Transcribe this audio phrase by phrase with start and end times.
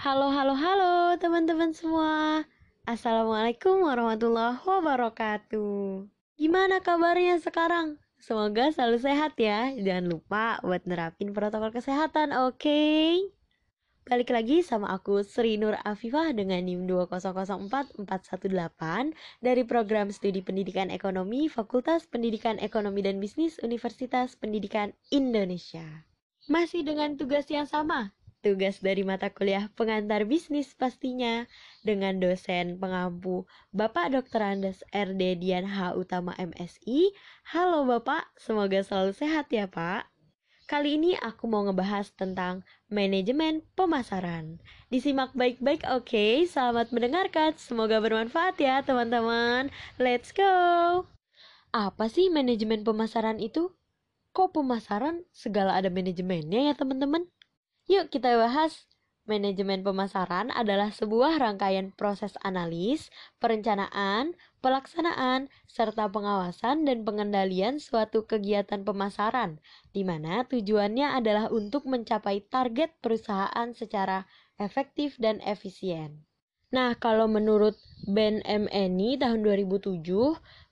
[0.00, 2.48] Halo, halo, halo teman-teman semua.
[2.88, 6.08] Assalamualaikum warahmatullahi wabarakatuh.
[6.40, 8.00] Gimana kabarnya sekarang?
[8.16, 9.76] Semoga selalu sehat ya.
[9.76, 12.56] Jangan lupa buat nerapin protokol kesehatan, oke?
[12.56, 13.20] Okay?
[14.08, 18.00] Balik lagi sama aku Sri Nur Afifah dengan NIM 2004418
[19.44, 26.08] dari program studi pendidikan ekonomi Fakultas Pendidikan Ekonomi dan Bisnis Universitas Pendidikan Indonesia.
[26.44, 28.12] Masih dengan tugas yang sama,
[28.44, 31.48] tugas dari mata kuliah pengantar bisnis pastinya
[31.80, 34.44] dengan dosen pengampu Bapak Dr.
[34.44, 35.96] Andes RD Dian H.
[35.96, 37.16] Utama MSI.
[37.48, 40.04] Halo Bapak, semoga selalu sehat ya Pak.
[40.68, 42.60] Kali ini aku mau ngebahas tentang
[42.92, 44.60] manajemen pemasaran.
[44.92, 46.44] Disimak baik-baik oke, okay?
[46.44, 47.56] selamat mendengarkan.
[47.56, 49.72] Semoga bermanfaat ya teman-teman.
[49.96, 51.08] Let's go!
[51.72, 53.72] Apa sih manajemen pemasaran itu?
[54.34, 57.30] Kok pemasaran segala ada manajemennya ya teman-teman?
[57.86, 58.90] Yuk kita bahas.
[59.30, 68.82] Manajemen pemasaran adalah sebuah rangkaian proses analis, perencanaan, pelaksanaan, serta pengawasan dan pengendalian suatu kegiatan
[68.82, 69.62] pemasaran,
[69.96, 74.26] di mana tujuannya adalah untuk mencapai target perusahaan secara
[74.58, 76.23] efektif dan efisien.
[76.74, 78.66] Nah, kalau menurut Ben M.
[78.74, 80.02] Eni tahun 2007,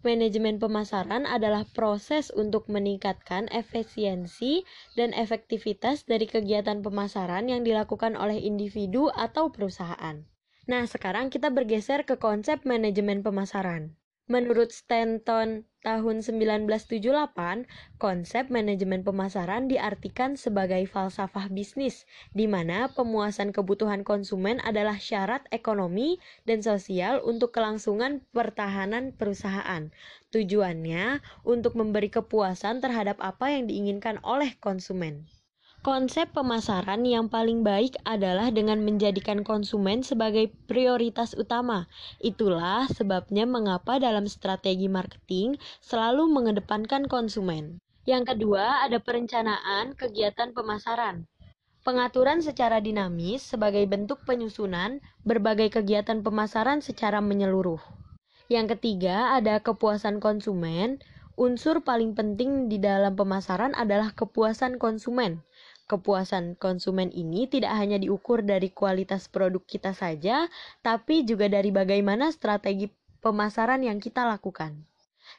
[0.03, 4.67] manajemen pemasaran adalah proses untuk meningkatkan efisiensi
[4.98, 10.27] dan efektivitas dari kegiatan pemasaran yang dilakukan oleh individu atau perusahaan.
[10.67, 13.94] Nah, sekarang kita bergeser ke konsep manajemen pemasaran.
[14.27, 17.66] Menurut Stanton tahun 1978,
[17.98, 26.22] konsep manajemen pemasaran diartikan sebagai falsafah bisnis, di mana pemuasan kebutuhan konsumen adalah syarat ekonomi
[26.47, 29.91] dan sosial untuk kelangsungan pertahanan perusahaan.
[30.30, 35.27] Tujuannya untuk memberi kepuasan terhadap apa yang diinginkan oleh konsumen.
[35.83, 41.91] Konsep pemasaran yang paling baik adalah dengan menjadikan konsumen sebagai prioritas utama.
[42.22, 47.82] Itulah sebabnya mengapa dalam strategi marketing selalu mengedepankan konsumen.
[48.06, 51.26] Yang kedua, ada perencanaan kegiatan pemasaran.
[51.82, 57.82] Pengaturan secara dinamis sebagai bentuk penyusunan berbagai kegiatan pemasaran secara menyeluruh.
[58.47, 61.03] Yang ketiga, ada kepuasan konsumen.
[61.34, 65.42] Unsur paling penting di dalam pemasaran adalah kepuasan konsumen.
[65.92, 70.48] Kepuasan konsumen ini tidak hanya diukur dari kualitas produk kita saja,
[70.80, 72.88] tapi juga dari bagaimana strategi
[73.20, 74.88] pemasaran yang kita lakukan.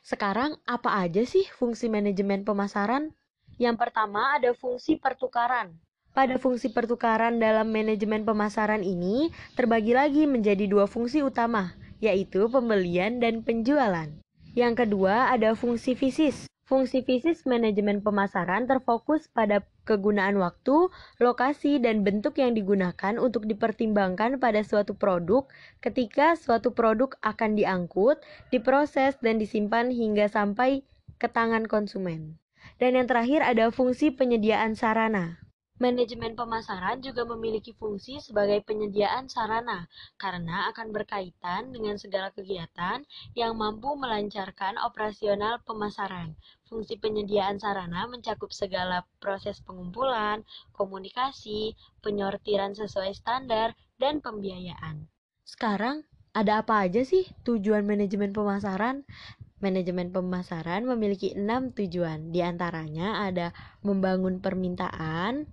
[0.05, 3.17] Sekarang, apa aja sih fungsi manajemen pemasaran?
[3.57, 5.73] Yang pertama ada fungsi pertukaran.
[6.13, 13.17] Pada fungsi pertukaran dalam manajemen pemasaran ini terbagi lagi menjadi dua fungsi utama, yaitu pembelian
[13.17, 14.13] dan penjualan.
[14.53, 16.45] Yang kedua ada fungsi fisis.
[16.63, 20.87] Fungsi fisis manajemen pemasaran terfokus pada kegunaan waktu,
[21.19, 25.43] lokasi, dan bentuk yang digunakan untuk dipertimbangkan pada suatu produk
[25.83, 30.87] ketika suatu produk akan diangkut, diproses, dan disimpan hingga sampai
[31.19, 32.39] ke tangan konsumen.
[32.79, 35.42] Dan yang terakhir ada fungsi penyediaan sarana.
[35.81, 39.89] Manajemen pemasaran juga memiliki fungsi sebagai penyediaan sarana
[40.21, 43.01] karena akan berkaitan dengan segala kegiatan
[43.33, 46.37] yang mampu melancarkan operasional pemasaran.
[46.69, 50.45] Fungsi penyediaan sarana mencakup segala proses pengumpulan,
[50.77, 51.73] komunikasi,
[52.05, 55.09] penyortiran sesuai standar, dan pembiayaan.
[55.41, 56.05] Sekarang,
[56.37, 59.09] ada apa aja sih tujuan manajemen pemasaran?
[59.57, 65.49] Manajemen pemasaran memiliki enam tujuan, di antaranya ada membangun permintaan,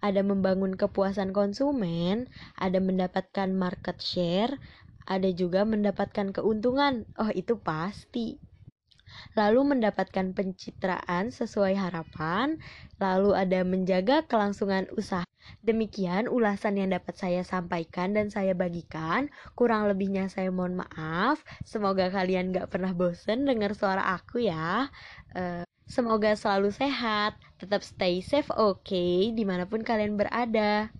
[0.00, 4.56] ada membangun kepuasan konsumen, ada mendapatkan market share,
[5.08, 7.08] ada juga mendapatkan keuntungan.
[7.16, 8.36] Oh, itu pasti.
[9.32, 12.60] Lalu mendapatkan pencitraan sesuai harapan,
[13.00, 15.24] lalu ada menjaga kelangsungan usaha.
[15.64, 19.32] Demikian ulasan yang dapat saya sampaikan dan saya bagikan.
[19.56, 21.40] Kurang lebihnya saya mohon maaf.
[21.64, 24.92] Semoga kalian gak pernah bosen dengar suara aku ya.
[25.32, 30.92] Uh, Semoga selalu sehat, tetap stay safe oke, okay, di mana pun kalian berada.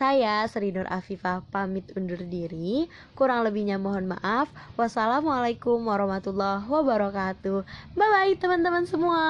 [0.00, 2.88] Saya Sri Nur Afifah pamit undur diri.
[3.14, 4.50] Kurang lebihnya mohon maaf.
[4.74, 7.62] Wassalamualaikum warahmatullahi wabarakatuh.
[7.94, 9.20] Bye bye teman-teman semua.